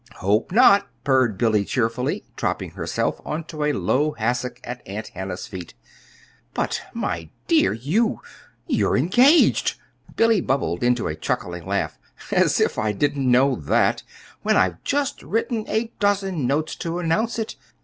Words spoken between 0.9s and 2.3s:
purred Billy cheerfully,